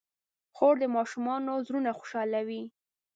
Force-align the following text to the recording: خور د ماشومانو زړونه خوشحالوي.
خور 0.55 0.75
د 0.81 0.83
ماشومانو 0.95 1.51
زړونه 1.67 1.91
خوشحالوي. 1.99 2.63